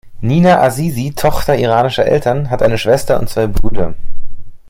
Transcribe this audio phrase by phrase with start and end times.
[0.19, 3.93] Nina Azizi, Tochter iranischer Eltern, hat eine Schwester und zwei Brüder.